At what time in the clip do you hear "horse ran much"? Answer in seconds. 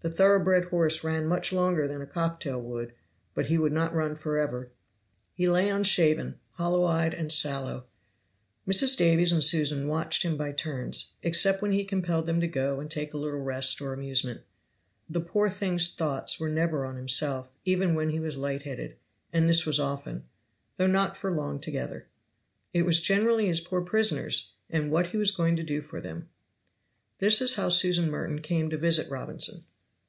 0.66-1.52